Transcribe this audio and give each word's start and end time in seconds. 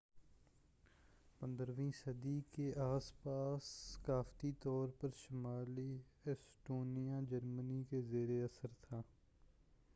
15 1.41 1.73
ویں 1.77 1.91
صدی 1.95 2.39
کے 2.51 2.71
اس 2.75 3.11
پاس 3.23 3.63
ثقافتی 3.91 4.51
طور 4.59 4.89
پر 4.99 5.09
شمالی 5.17 5.91
ایسٹونیا 6.25 7.19
جرمنی 7.29 7.83
کے 7.89 8.01
زیر 8.01 8.29
اثر 8.43 8.73
تھا 8.81 9.01